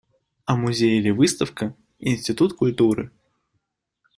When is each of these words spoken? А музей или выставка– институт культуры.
А 0.45 0.55
музей 0.55 0.97
или 0.97 1.11
выставка– 1.11 1.75
институт 1.99 2.53
культуры. 2.53 3.11